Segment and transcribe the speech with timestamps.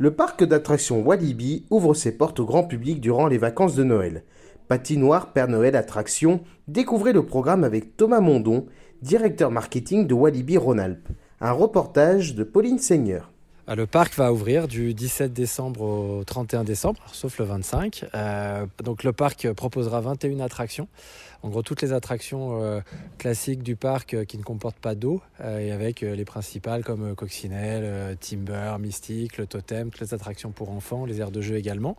[0.00, 4.22] Le parc d'attractions Walibi ouvre ses portes au grand public durant les vacances de Noël.
[4.68, 8.66] Patinoire Père Noël Attraction, découvrez le programme avec Thomas Mondon,
[9.02, 11.08] directeur marketing de Walibi Rhône-Alpes.
[11.40, 13.32] Un reportage de Pauline Seigneur.
[13.68, 18.04] Euh, le parc va ouvrir du 17 décembre au 31 décembre, sauf le 25.
[18.14, 20.86] Euh, donc le parc proposera 21 attractions.
[21.44, 22.80] En gros, toutes les attractions euh,
[23.16, 27.14] classiques du parc euh, qui ne comportent pas d'eau, euh, et avec les principales comme
[27.14, 31.96] Coccinelle, Timber, Mystique, le Totem, toutes les attractions pour enfants, les aires de jeu également.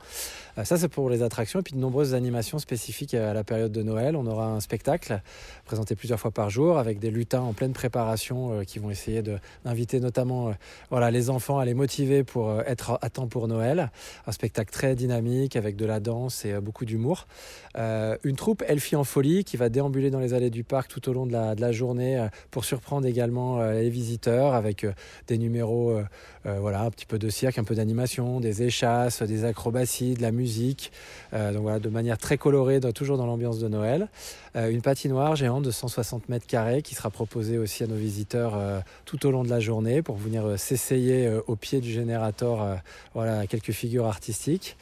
[0.63, 3.81] ça, c'est pour les attractions, et puis de nombreuses animations spécifiques à la période de
[3.81, 4.15] Noël.
[4.15, 5.21] On aura un spectacle
[5.65, 9.21] présenté plusieurs fois par jour, avec des lutins en pleine préparation qui vont essayer
[9.63, 10.53] d'inviter notamment
[10.89, 13.91] voilà, les enfants à les motiver pour être à temps pour Noël.
[14.27, 17.27] Un spectacle très dynamique, avec de la danse et beaucoup d'humour.
[17.75, 21.13] une troupe Elfie en folie qui va déambuler dans les allées du parc tout au
[21.13, 24.93] long de la, journée euh, pour surprendre également euh, les visiteurs avec euh,
[25.27, 25.99] des numéros,
[26.45, 30.31] voilà, un petit peu de cirque, un peu d'animation, des échasses, des acrobaties, de la
[30.31, 30.91] musique.
[31.31, 34.07] donc voilà, de manière très colorée, toujours dans l'ambiance de Noël.
[34.55, 38.57] une patinoire géante de 160 mètres carrés qui sera proposée aussi à nos visiteurs
[39.05, 42.79] tout au long de la journée pour venir s'essayer au pied du générateur
[43.13, 44.75] voilà, quelques figures artistiques.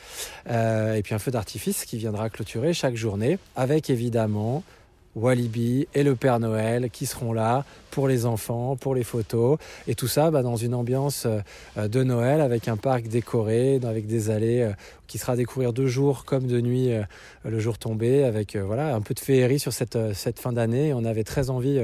[0.48, 4.37] et puis un feu d'artifice qui viendra clôturer chaque journée avec évidemment
[5.18, 9.96] Walibi et le Père Noël qui seront là pour les enfants, pour les photos, et
[9.96, 14.30] tout ça bah, dans une ambiance euh, de Noël avec un parc décoré, avec des
[14.30, 14.74] allées euh,
[15.08, 17.02] qui sera à découvrir de jour comme de nuit euh,
[17.44, 20.94] le jour tombé, avec voilà un peu de féerie sur cette, cette fin d'année.
[20.94, 21.82] On avait très envie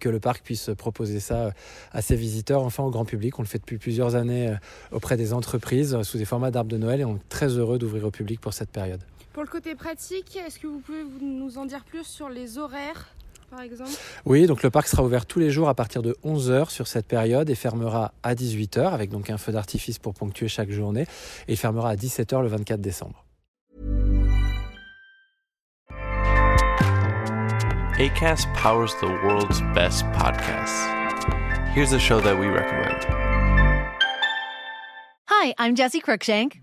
[0.00, 1.52] que le parc puisse proposer ça
[1.92, 3.38] à ses visiteurs, enfin au grand public.
[3.38, 4.54] On le fait depuis plusieurs années
[4.92, 8.04] auprès des entreprises sous des formats d'arbres de Noël et on est très heureux d'ouvrir
[8.04, 9.00] au public pour cette période.
[9.36, 13.10] Pour le côté pratique, est-ce que vous pouvez nous en dire plus sur les horaires
[13.50, 13.90] par exemple?
[14.24, 17.06] Oui, donc le parc sera ouvert tous les jours à partir de 11h sur cette
[17.06, 21.06] période et fermera à 18h avec donc un feu d'artifice pour ponctuer chaque journée
[21.48, 23.26] et fermera à 17h le 24 décembre.
[27.98, 30.88] ACAST powers the world's best podcasts.
[31.74, 33.04] Here's a show that we recommend.
[35.28, 36.62] Hi, I'm Jesse Cruikshank.